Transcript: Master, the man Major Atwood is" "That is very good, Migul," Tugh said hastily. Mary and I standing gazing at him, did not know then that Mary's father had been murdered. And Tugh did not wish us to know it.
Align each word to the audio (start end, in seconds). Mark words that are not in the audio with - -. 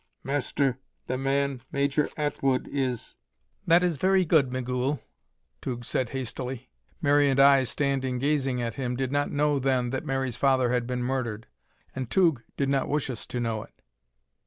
Master, 0.23 0.79
the 1.05 1.15
man 1.15 1.61
Major 1.71 2.09
Atwood 2.17 2.67
is" 2.71 3.13
"That 3.67 3.83
is 3.83 3.97
very 3.97 4.25
good, 4.25 4.51
Migul," 4.51 4.99
Tugh 5.61 5.85
said 5.85 6.09
hastily. 6.09 6.71
Mary 7.03 7.29
and 7.29 7.39
I 7.39 7.65
standing 7.65 8.17
gazing 8.17 8.63
at 8.63 8.73
him, 8.73 8.95
did 8.95 9.11
not 9.11 9.29
know 9.29 9.59
then 9.59 9.91
that 9.91 10.03
Mary's 10.03 10.37
father 10.37 10.71
had 10.73 10.87
been 10.87 11.03
murdered. 11.03 11.45
And 11.95 12.09
Tugh 12.09 12.41
did 12.57 12.67
not 12.67 12.89
wish 12.89 13.11
us 13.11 13.27
to 13.27 13.39
know 13.39 13.61
it. 13.61 13.79